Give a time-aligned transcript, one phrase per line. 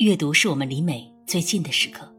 [0.00, 2.10] 阅读是我们离美最近的时刻。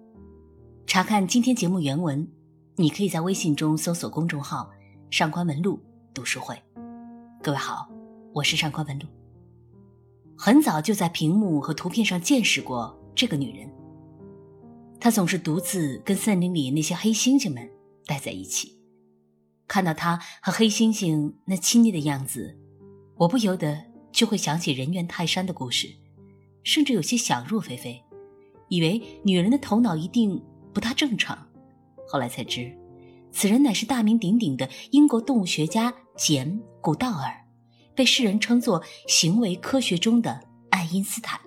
[0.86, 2.32] 查看今天节目原文，
[2.76, 4.70] 你可以在微信中搜索公众号
[5.10, 5.80] “上官文露
[6.14, 6.56] 读书会”。
[7.42, 7.90] 各位好，
[8.36, 9.08] 我是上官文露。
[10.38, 13.68] 很早就在屏幕和图片上见识过这个女人。
[15.00, 17.68] 她总是独自跟森林里那些黑猩猩们
[18.06, 18.80] 待在一起。
[19.68, 22.56] 看到她和黑猩猩那亲昵的样子，
[23.16, 25.88] 我不由得就会想起人猿泰山的故事。
[26.64, 28.04] 甚至有些想入非非，
[28.68, 30.42] 以为女人的头脑一定
[30.74, 31.48] 不大正常。
[32.08, 32.72] 后来才知，
[33.32, 36.52] 此人乃是大名鼎鼎的英国动物学家简·
[36.82, 37.46] 古道尔，
[37.96, 41.40] 被世人称作行为科学中的爱因斯坦。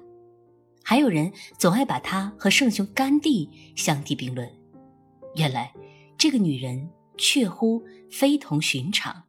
[0.83, 4.51] 还有人总爱把他和圣雄甘地相提并论。
[5.35, 5.73] 原来，
[6.19, 9.25] 这个女人确乎非同寻常。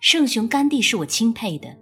[0.00, 1.78] 圣雄甘地是我钦佩的。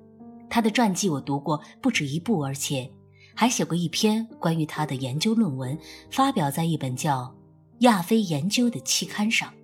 [0.51, 2.91] 他的传记我读过不止一部，而且
[3.35, 5.79] 还写过一篇关于他的研究论文，
[6.11, 7.23] 发表在一本叫
[7.79, 9.55] 《亚非研究》的期刊上。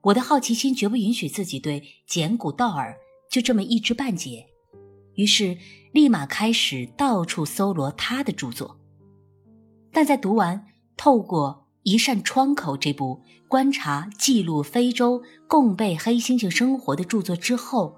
[0.00, 2.96] 我的好奇心绝不允许自己对简古道尔
[3.28, 4.46] 就这么一知半解，
[5.16, 5.58] 于是
[5.92, 8.78] 立马开始到处搜罗他的著作。
[9.92, 10.56] 但在读完
[10.96, 17.97] 《透过一扇窗口》这部观察记录非洲共被黑猩猩生活的著作之后，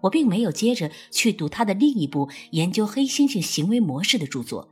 [0.00, 4.70] 我并没有接着去读他的另一部研究黑猩猩行为模式的著作，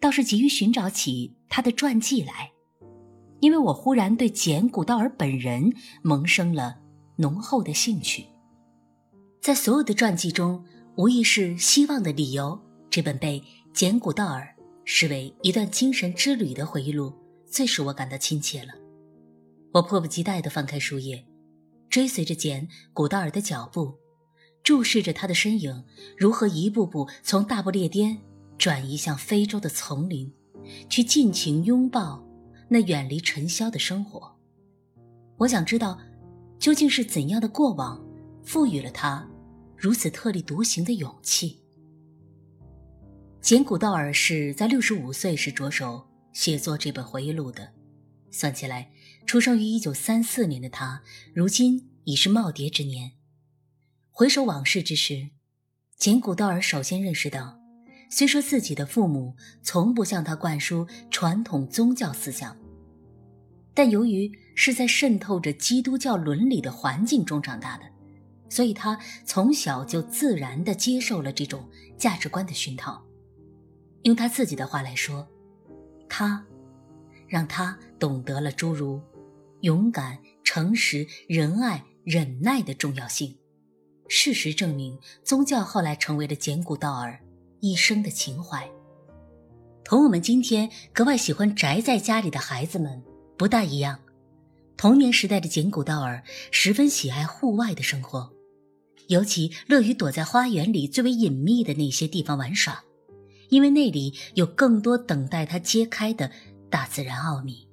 [0.00, 2.50] 倒是急于寻找起他的传记来，
[3.40, 6.76] 因为我忽然对简·古道尔本人萌生了
[7.16, 8.24] 浓厚的兴趣。
[9.40, 10.64] 在所有的传记中，
[10.96, 12.46] 无疑是《希望的理由》
[12.90, 14.54] 这本被简·古道尔
[14.84, 17.12] 视为一段精神之旅的回忆录
[17.46, 18.72] 最使我感到亲切了。
[19.72, 21.26] 我迫不及待地翻开书页，
[21.90, 23.94] 追随着简·古道尔的脚步。
[24.64, 25.84] 注视着他的身影
[26.16, 28.18] 如何一步步从大不列颠
[28.56, 30.32] 转移向非洲的丛林，
[30.88, 32.26] 去尽情拥抱
[32.68, 34.34] 那远离尘嚣的生活。
[35.36, 35.98] 我想知道，
[36.58, 38.02] 究竟是怎样的过往
[38.42, 39.28] 赋予了他
[39.76, 41.60] 如此特立独行的勇气。
[43.42, 46.02] 简·古道尔是在六十五岁时着手
[46.32, 47.68] 写作这本回忆录的，
[48.30, 48.90] 算起来，
[49.26, 51.02] 出生于一九三四年的他，
[51.34, 53.12] 如今已是耄耋之年。
[54.16, 55.30] 回首往事之时，
[55.96, 57.58] 简·古道尔首先认识到，
[58.08, 62.56] 虽说自己的父母从不向他灌输传统宗教思想，
[63.74, 67.82] 但由于是在渗透着基督教伦理的环境中长大的，
[68.48, 73.04] 所以他从小就自然地接受了这种价值观的熏陶。
[74.04, 75.26] 用他自己的话来说，
[76.08, 76.46] 他
[77.26, 79.02] 让他懂得了诸如
[79.62, 83.36] 勇敢、诚实、仁爱、忍耐的重要性。
[84.16, 87.18] 事实证明，宗教后来成为了简·古道尔
[87.58, 88.64] 一生的情怀。
[89.82, 93.02] 同我们今天格外喜欢宅在家里的孩子们
[93.36, 93.98] 不大一样。
[94.76, 98.32] 童年时代的简·古道尔十分喜爱户外的生活，
[99.08, 102.84] 尤其乐于躲在花园里最为隐秘的那些地方玩耍，
[103.48, 106.30] 因为那里有更多等待他揭开的
[106.70, 107.68] 大自然奥秘。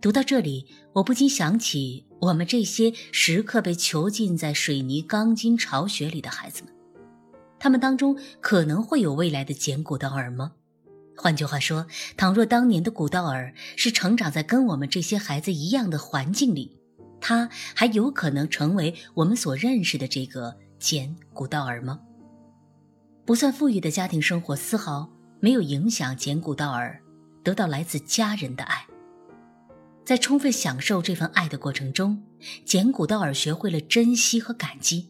[0.00, 2.04] 读到这里，我不禁想起。
[2.18, 6.72] 我们这些时刻被囚禁在水泥钢筋巢穴里的孩子们，
[7.58, 10.52] 他们当中可能会有未来的简·古道尔吗？
[11.16, 16.78] 换句话说，倘若当年的古道尔是成长在跟我们这些孩子一样的环境里，
[17.20, 22.00] 他还有可能成为我们所认识的这个简·古道尔吗？
[23.24, 25.10] 不算富裕的家庭生活丝毫
[25.40, 27.00] 没有影响简·古道尔
[27.42, 28.86] 得到来自家人的爱。
[30.06, 32.22] 在充分享受这份爱的过程中，
[32.64, 35.08] 简·古道尔学会了珍惜和感激。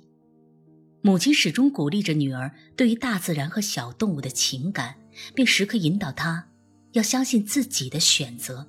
[1.02, 4.94] 母亲始终鼓励着女儿对于大自然和小动物的情感，
[5.34, 6.48] 并时刻引导她
[6.92, 8.66] 要相信自己的选择。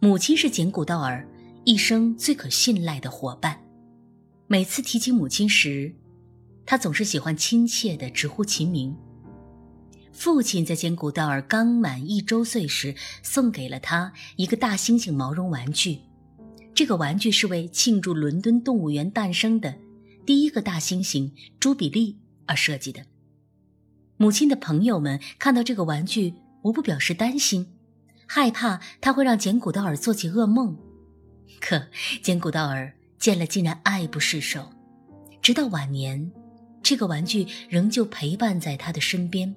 [0.00, 1.26] 母亲是简·古道尔
[1.64, 3.58] 一生最可信赖的伙伴。
[4.46, 5.94] 每次提起母亲时，
[6.66, 8.94] 他总是喜欢亲切地直呼其名。
[10.12, 15.98] 父亲在简·古道尔刚满一周岁时，送给了他一个大猩猩毛绒玩具。
[16.74, 19.74] 这个玩具是为庆祝伦敦动物园诞生的
[20.24, 23.04] 第一个大猩猩朱比利而设计的。
[24.16, 27.66] 母亲的朋友们看到这个玩具，无不表示担心，
[28.26, 30.76] 害怕它会让简·古道尔做起噩梦。
[31.60, 31.88] 可
[32.22, 34.70] 简·古道尔见了，竟然爱不释手，
[35.40, 36.30] 直到晚年，
[36.82, 39.54] 这个玩具仍旧陪伴在他的身边。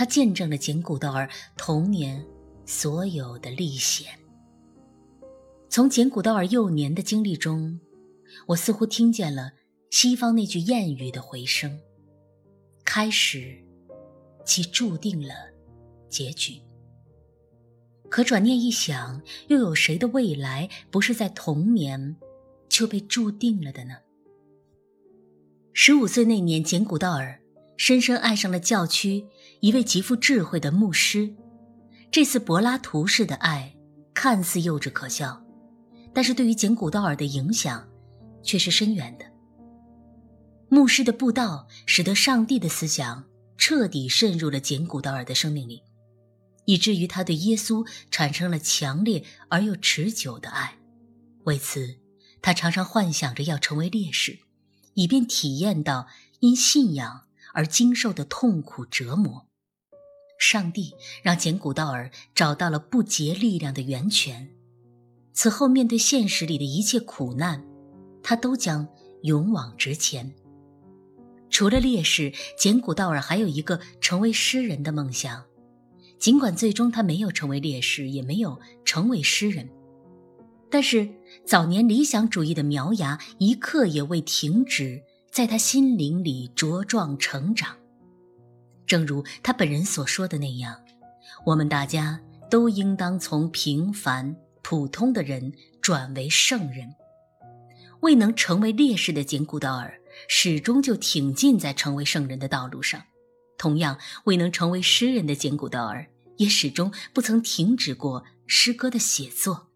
[0.00, 2.24] 他见证了简·古道尔童年
[2.64, 4.06] 所有的历险。
[5.68, 7.78] 从简·古道尔幼年的经历中，
[8.46, 9.52] 我似乎听见了
[9.90, 11.78] 西方那句谚语的回声
[12.82, 13.62] ：“开始
[14.42, 15.34] 即注定了
[16.08, 16.54] 结局。
[18.08, 22.16] 可转念一想，又有谁的未来不是在童年
[22.70, 23.98] 就被注定了的呢？
[25.74, 27.38] 十五岁那年，简古道尔
[27.80, 29.26] 深深爱上了教区
[29.60, 31.34] 一位极富智慧的牧师。
[32.10, 33.74] 这次柏拉图式的爱
[34.12, 35.42] 看似幼稚可笑，
[36.12, 37.88] 但是对于简古道尔的影响
[38.42, 39.24] 却是深远的。
[40.68, 43.24] 牧师的布道使得上帝的思想
[43.56, 45.82] 彻底渗入了简古道尔的生命里。
[46.66, 50.76] 以至于他对耶稣产生了强烈而又持久的爱，
[51.44, 51.96] 为此，
[52.42, 54.38] 他常常幻想着要成为烈士，
[54.92, 56.08] 以便体验到
[56.40, 59.46] 因信仰而经受的痛苦折磨。
[60.38, 64.48] 上帝让简古道尔找到了不竭力量的源泉，
[65.32, 67.62] 此后面对现实里的一切苦难，
[68.22, 68.88] 他都将
[69.22, 70.32] 勇往直前。
[71.50, 75.44] 除了烈士，简古道尔还有一个成为诗人的梦想。
[76.18, 79.68] 尽管最终他没有成为烈士，也没有成为诗人，
[80.70, 81.08] 但是
[81.46, 87.76] 早年理想主义的苗芽一刻也未停止在他心灵里茁壮成长。
[88.84, 90.80] 正如他本人所说的那样，
[91.46, 96.92] 我们大家都应当从平凡普通的人转为圣人。
[98.00, 103.00] 未能成为烈士的简古道尔，始终就挺进在成为圣人的道路上。
[103.56, 106.06] 同样未能成为诗人的简古道尔，
[106.38, 109.68] 也始终不曾停止过诗歌的写作。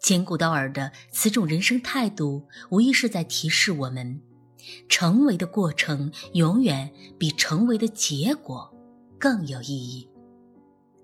[0.00, 4.22] 简古道尔的此种人生态度，无疑是在提示我们：
[4.88, 8.72] 成为的过程永远比成为的结果
[9.18, 10.08] 更有意义。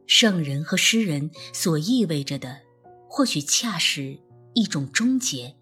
[0.06, 2.60] 圣人和诗人所意味着的，
[3.08, 4.18] 或许恰是
[4.54, 5.54] 一种终结，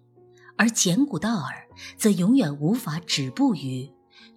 [0.57, 1.67] 而简古道尔
[1.97, 3.89] 则永远无法止步于。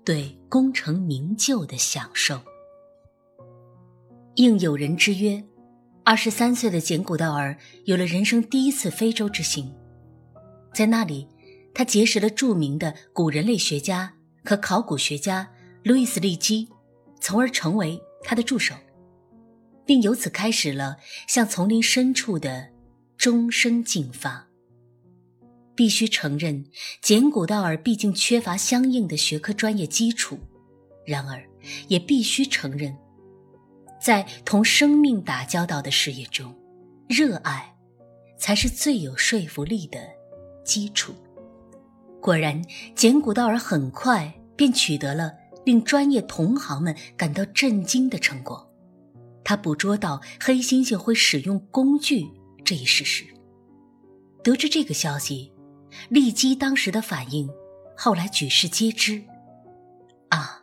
[0.05, 2.39] 对功成名就的享受，
[4.35, 5.43] 应有人之约，
[6.05, 7.57] 二十三岁的简古道尔
[7.87, 9.75] 有了人生第一次非洲之行，
[10.75, 11.27] 在那里，
[11.75, 15.50] 他结识了著名的古人类学家和考古学家
[15.82, 16.69] 路易斯·利基，
[17.21, 18.75] 从而成为他的助手，
[19.85, 22.69] 并由此开始了向丛林深处的
[23.19, 24.47] 终生进发。
[25.75, 26.65] 必须承认，
[27.03, 30.38] 简古道尔毕竟缺乏相应的学科专业基础。
[31.05, 31.43] 然而，
[31.88, 32.97] 也必须承认，
[34.00, 36.55] 在同生命打交道的事业中，
[37.09, 37.75] 热爱
[38.38, 39.99] 才是最有说服力的
[40.65, 41.12] 基础。
[42.25, 45.31] 果然，简古道尔很快便取得了
[45.67, 48.67] 令专业同行们感到震惊的成果。
[49.44, 52.26] 他捕捉到黑猩猩会使用工具
[52.65, 53.26] 这一事实。
[54.43, 55.53] 得知这个消息。
[56.09, 57.47] 利基当时的反应，
[57.94, 59.23] 后来举世皆知。
[60.31, 60.62] 啊，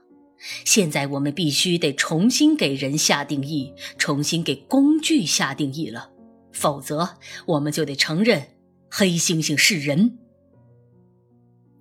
[0.66, 6.10] 现在我们必须得重新给人下定义，重新给工具下定义了，
[6.52, 8.48] 否则我们就得承认
[8.90, 10.18] 黑猩猩是人。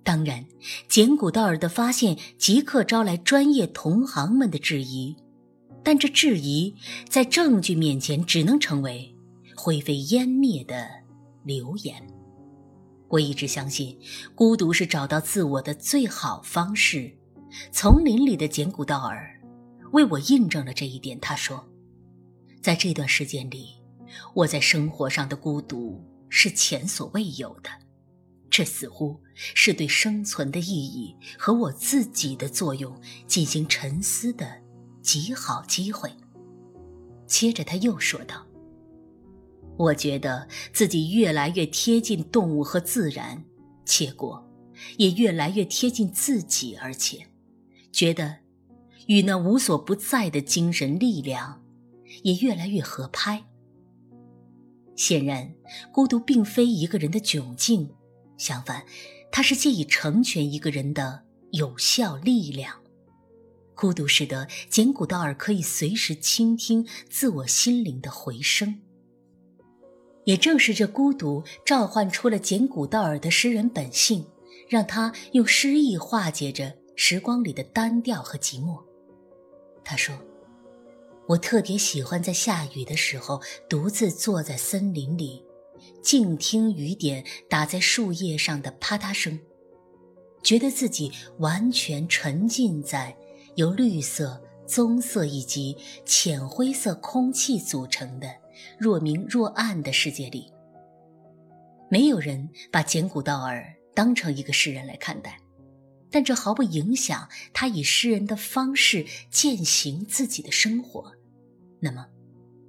[0.03, 0.45] 当然，
[0.87, 5.15] 简古道尔的发现即刻招来专业同行们的质疑，
[5.83, 6.75] 但这质疑
[7.07, 9.15] 在证据面前只能成为
[9.55, 10.89] 灰飞烟灭的
[11.43, 12.01] 流言。
[13.09, 13.97] 我一直相信，
[14.33, 17.11] 孤独是找到自我的最好方式。
[17.71, 19.37] 丛林里的简古道尔
[19.91, 21.19] 为我印证了这一点。
[21.19, 21.67] 他说，
[22.61, 23.75] 在这段时间里，
[24.33, 27.69] 我在生活上的孤独是前所未有的。
[28.51, 34.61] 这似乎是对生存的意义和我自己的作用进行沉思的
[35.01, 36.11] 极好机会。
[37.25, 38.45] 接着他又说道。
[39.77, 43.43] 我觉得自己越来越贴近动物和自然，
[43.85, 44.47] 结果
[44.97, 47.25] 也越来越贴近自己，而且
[47.91, 48.39] 觉得
[49.07, 51.63] 与那无所不在的精神力量
[52.21, 53.45] 也越来越合拍。
[54.95, 55.55] 显然，
[55.91, 57.89] 孤独并非一个人的窘境，
[58.41, 58.83] 相反，
[59.31, 62.75] 它是借以成全一个人的有效力量。
[63.75, 68.81] 孤独使得简古道尔可以随时倾听自我心灵的回声。
[70.23, 74.25] 也正是这孤独召唤出了简古道尔的诗人本性，
[74.67, 78.83] 让他用诗意化解着时光里的单调和寂寞。
[79.83, 80.17] 他说
[81.29, 85.43] ：“我特别喜欢在下雨的时候独自坐在森林里，
[86.01, 89.39] 静听雨点打在树叶上的啪嗒声，
[90.43, 93.15] 觉得自己完全沉浸在
[93.55, 98.27] 由绿色、棕色以及浅灰色空气组成的。”
[98.77, 100.51] 若明若暗的世界里，
[101.89, 105.39] 没有人把简古道尔当成一个诗人来看待。
[106.11, 111.11] 但这毫不影响他以诗人的方式践行自己的生活。
[111.79, 112.05] 那么，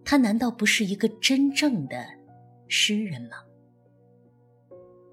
[0.04, 2.06] 他难道不是一个真正的
[2.72, 3.36] 诗人吗？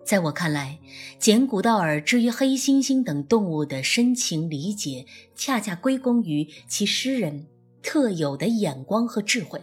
[0.05, 0.79] 在我看来，
[1.19, 7.47] 简·古道尔之于黑猩猩等动物的深情理解，恰恰归功于其诗人
[7.83, 9.61] 特有的眼光和智慧。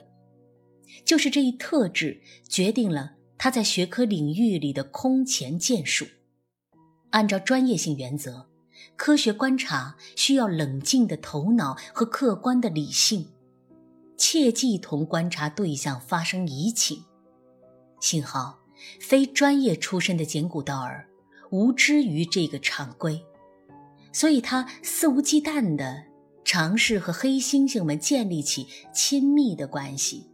[1.06, 6.06] 就是这一特质，决定了他在学科领域里的空前建树。
[7.10, 8.46] 按照专业性原则，
[8.94, 13.26] 科学观察需要冷静的头脑和客观的理性，
[14.18, 17.02] 切忌同观察对象发生移情。
[18.08, 18.60] 幸好，
[19.00, 21.04] 非专业出身的简古道尔
[21.50, 23.20] 无知于这个常规，
[24.12, 26.04] 所以他肆无忌惮地
[26.44, 30.30] 尝试和黑猩猩们建立起亲密的关系。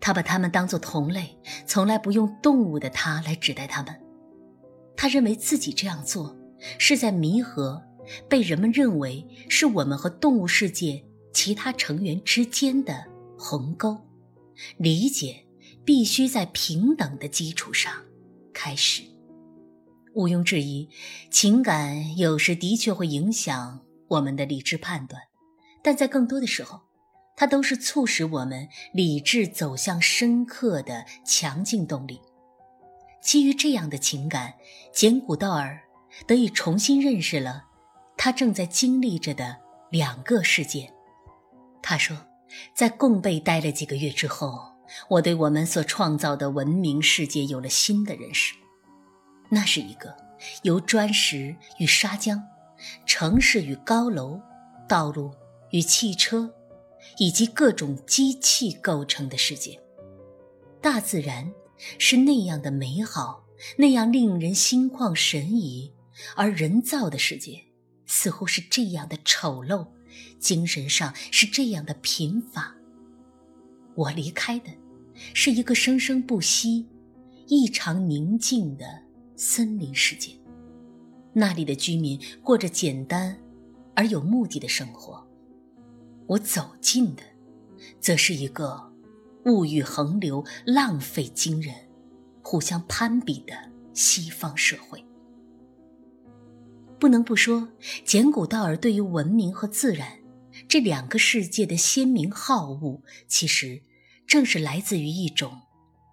[0.00, 4.00] 他把他们当作同类，从来不用动物的他来指代他们。
[4.96, 6.36] 他认为自己这样做
[6.78, 7.80] 是在弥合
[8.28, 11.00] 被人们认为是我们和动物世界
[11.32, 13.04] 其他成员之间的
[13.38, 13.96] 鸿沟。
[14.78, 15.41] 理解
[15.84, 17.92] 必须在平等的基础上
[18.52, 19.02] 开始。
[20.14, 20.88] 毋庸置疑，
[21.30, 25.22] 情感有时的确会影响我们的理智判断，
[25.82, 26.80] 但在更多的时候。
[27.34, 32.20] 它都是促使我们理智走向深刻的强劲动力。
[33.22, 34.52] 基于这样的情感，
[34.92, 35.80] 简·古道尔
[36.26, 37.64] 得以重新认识了
[38.18, 39.56] 他正在经历着的
[39.90, 40.92] 两个世界。
[41.82, 42.14] 他说，
[42.76, 44.71] 在贡贝待了几个月之后，
[45.08, 48.54] 我对我们所创造的文明世界有了新的认识。
[49.50, 50.16] 那是一个
[50.62, 52.40] 由砖石与砂浆、
[53.06, 54.40] 城市与高楼、
[54.88, 55.32] 道路
[55.70, 56.52] 与汽车。
[57.18, 59.78] 以及各种机器构成的世界，
[60.80, 61.52] 大自然
[61.98, 63.44] 是那样的美好，
[63.76, 65.92] 那样令人心旷神怡，
[66.36, 67.64] 而人造的世界
[68.06, 69.88] 似乎是这样的丑陋，
[70.38, 72.72] 精神上是这样的贫乏。
[73.96, 74.70] 我离开的
[75.34, 76.86] 是一个生生不息、
[77.46, 78.84] 异常宁静的
[79.36, 80.32] 森林世界，
[81.32, 83.36] 那里的居民过着简单
[83.94, 85.26] 而有目的的生活。
[86.26, 87.22] 我走进的，
[88.00, 88.92] 则是一个
[89.44, 91.74] 物欲横流、浪费惊人、
[92.42, 93.54] 互相攀比的
[93.92, 95.04] 西方社会。
[96.98, 97.68] 不能不说，
[98.04, 100.20] 简·古道尔对于文明和自然
[100.68, 103.82] 这两个世界的鲜明好恶，其实
[104.32, 105.60] 正是来自于一种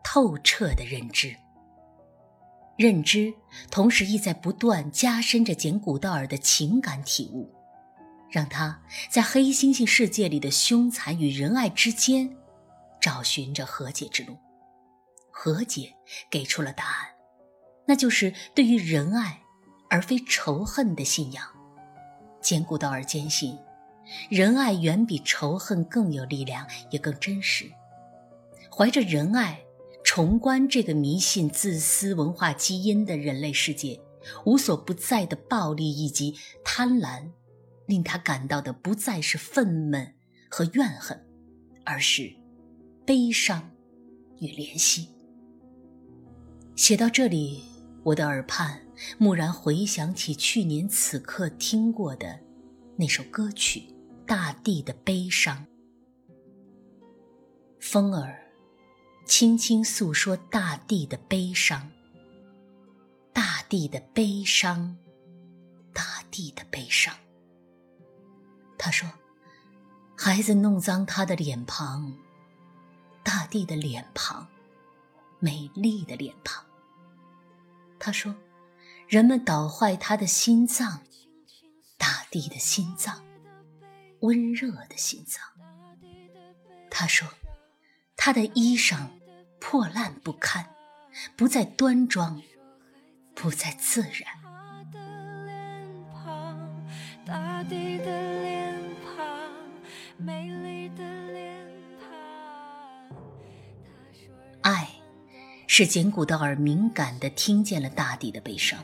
[0.03, 1.33] 透彻的认知。
[2.75, 3.33] 认知
[3.71, 7.49] 同时亦在不断加深着简·古道尔的情感体悟。
[8.29, 8.77] 让他
[9.09, 12.29] 在黑猩猩世界里的凶残与仁爱之间，
[12.99, 14.37] 找寻着和解之路。
[15.31, 15.93] 和解
[16.29, 17.07] 给出了答案，
[17.87, 19.39] 那就是对于仁爱
[19.89, 21.47] 而非仇恨的信仰。
[22.41, 23.57] 简·古道尔坚信，
[24.29, 27.71] 仁爱远比仇恨更有力量，也更真实。
[28.79, 29.65] 怀着仁爱，
[30.05, 33.99] 重观这个迷信自私文化基因的人类世界，
[34.45, 36.33] 无所不在的暴力以及
[36.63, 37.29] 贪婪。
[37.87, 40.13] 令他感到的不再是愤懑
[40.49, 41.27] 和怨恨，
[41.83, 42.33] 而是
[43.05, 43.69] 悲伤
[44.39, 45.09] 与怜惜。
[46.77, 47.61] 写到这里，
[48.03, 48.79] 我的耳畔
[49.17, 52.39] 蓦然回想起去年此刻听过的
[52.95, 53.81] 那首歌曲
[54.25, 55.57] 《大地的悲伤》。
[57.81, 58.39] 风儿
[59.29, 61.91] 轻轻诉说大地的悲伤，
[63.31, 64.97] 大地的悲伤，
[65.93, 67.15] 大地的悲伤。
[68.75, 69.07] 他说
[70.17, 72.11] ：“孩子弄脏他的脸庞，
[73.23, 74.47] 大地的脸庞，
[75.37, 76.65] 美丽的脸庞。”
[77.99, 78.35] 他说
[79.07, 81.03] ：“人们捣坏他的心脏，
[81.99, 83.23] 大地的心脏，
[84.21, 85.39] 温热的心脏。”
[86.89, 87.27] 他说
[88.17, 89.07] ：“他的衣裳
[89.59, 90.65] 破烂不堪，
[91.35, 92.41] 不再端庄，
[93.35, 94.11] 不再自然。”
[104.61, 104.89] 爱，
[105.67, 108.83] 使简古道尔敏感地听见了大地的悲伤。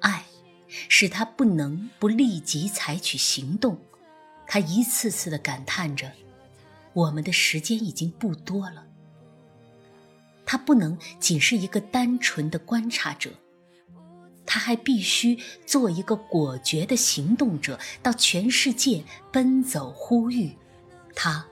[0.00, 0.22] 爱，
[0.68, 3.78] 使他不能不立即采取行动。
[4.46, 6.12] 他一次次地感叹着
[6.94, 8.85] ：“我们的时间已经不多了。”
[10.46, 13.30] 他不能仅是一个单纯的观察者，
[14.46, 20.56] 他还必须做一个果决的行动者，到全世界奔走呼吁。
[21.14, 21.44] 他，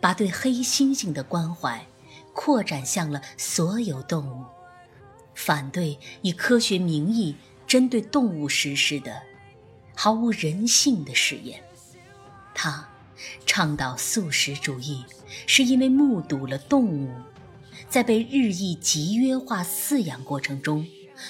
[0.00, 1.86] 把对黑猩猩的关怀。
[2.36, 4.44] 扩展向了所有动物，
[5.36, 9.22] 反对以科学名义针对动物实施的
[9.94, 11.62] 毫无人性的实验。
[12.52, 12.88] 他
[13.46, 15.04] 倡导素食主义，
[15.46, 17.08] 是因为目睹了动物
[17.94, 20.84] 在被日益集约化饲养过程中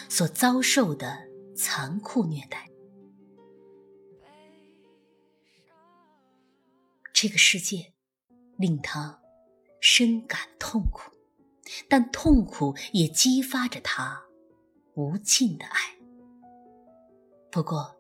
[0.08, 1.18] 所遭受的
[1.54, 2.70] 残酷虐待。
[7.12, 7.92] 这个世界
[8.56, 9.20] 令他
[9.78, 11.12] 深感痛苦，
[11.86, 14.22] 但痛苦也激发着他
[14.94, 15.80] 无尽的爱。
[17.52, 17.94] 不过，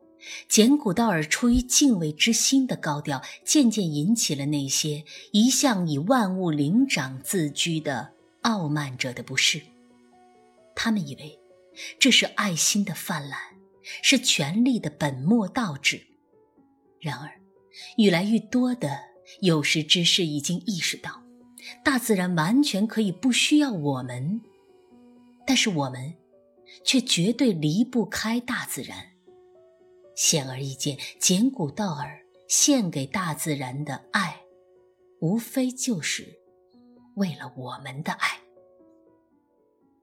[0.48, 8.13] 简古道尔出于敬畏之心的高调，渐渐引起了那些一向以万物灵长自居的
[8.44, 9.60] 傲慢者的不是。
[10.74, 11.38] 他们以为
[11.98, 13.38] 这是爱心的泛滥，
[14.02, 16.06] 是权力的本末倒置。
[17.00, 17.30] 然而，
[17.98, 18.98] 愈来愈多的
[19.40, 21.22] 有识之士已经意识到，
[21.84, 24.40] 大自然完全可以不需要我们，
[25.46, 26.14] 但是我们
[26.84, 29.10] 却绝对离不开大自然。
[30.16, 34.42] 显而易见，简古道尔献给大自然的爱，
[35.20, 36.38] 无非就是
[37.14, 38.38] 为了我们的爱。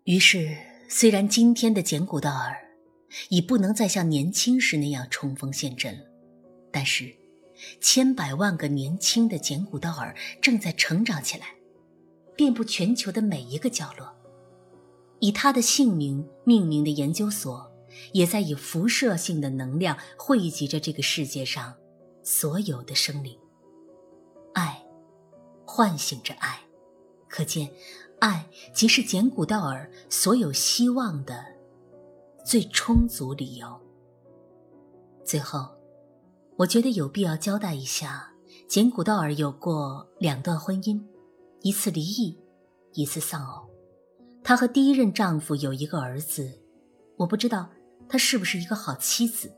[0.04, 0.58] 于是，
[0.90, 2.56] 虽然今天的简古道尔
[3.30, 6.06] 已不能再像年轻时那样冲锋陷阵了，
[6.72, 7.16] 但是，
[7.80, 11.48] 千百万个年轻的简古道尔正在成长起来，
[12.36, 14.12] 遍布全球的每一个角落。
[15.20, 17.70] 以他的姓名命名的研究所。
[18.14, 21.76] 也在以辐射性的能量汇集着这个世界上
[22.24, 23.38] 所有的生灵。
[24.54, 24.82] 爱，
[25.66, 26.58] 唤醒着爱，
[27.32, 27.72] 可见，
[28.20, 31.42] 爱即是简古道尔所有希望的
[32.46, 33.80] 最充足理由。
[35.24, 35.70] 最后，
[36.58, 38.30] 我觉得有必要交代一下，
[38.68, 41.02] 简古道尔有过两段婚姻，
[41.62, 42.38] 一次离异，
[42.92, 43.66] 一次丧偶。
[44.44, 46.52] 她和第一任丈夫有一个儿子，
[47.16, 47.70] 我不知道。
[48.10, 49.50] 她是不是一个好妻子？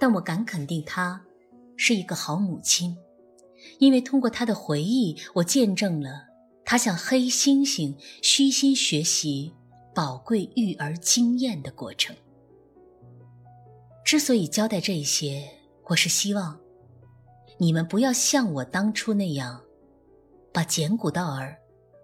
[0.00, 1.22] 但我敢肯定，她
[1.76, 2.96] 是一个好母亲，
[3.78, 6.25] 因为通过她的回忆，我见证了
[6.68, 9.54] 他向黑猩猩虚心学习
[9.94, 12.14] 宝贵育儿经验的过程。
[14.04, 15.48] 之所以交代这些，
[15.84, 16.58] 我是希望
[17.56, 19.62] 你们不要像我当初那样，
[20.52, 21.56] 把简古道尔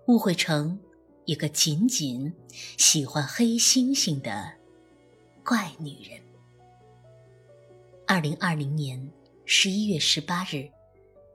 [0.07, 0.79] 误会成
[1.25, 2.33] 一个仅仅
[2.79, 4.53] 喜欢黑猩猩的。
[5.45, 6.21] 怪女人。
[8.07, 9.11] 二零二零年
[9.45, 10.71] 十一月十八日，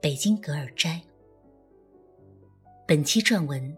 [0.00, 1.02] 北京格尔斋。
[2.88, 3.76] 本期撰文，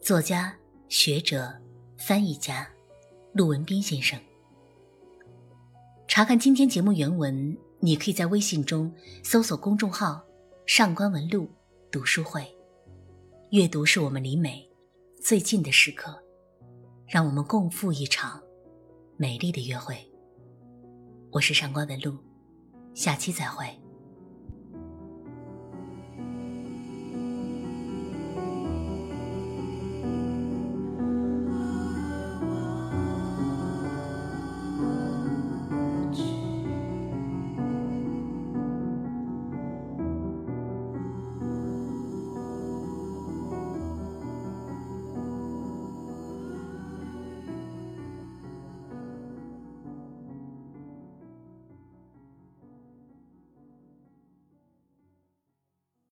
[0.00, 0.52] 作家、
[0.88, 1.48] 学者、
[1.96, 2.68] 翻译家
[3.34, 4.18] 陆文斌先生。
[6.08, 10.20] 查看今天节目原文，你可以在微信中搜索公众号
[10.66, 11.48] “上官文录
[11.88, 12.44] 读书会”。
[13.52, 14.68] 阅读是我们离美
[15.22, 16.20] 最近的时刻，
[17.06, 18.42] 让我们共赴一场。
[19.16, 19.96] 美丽的约会。
[21.30, 22.18] 我是上官文露，
[22.92, 23.81] 下期再会。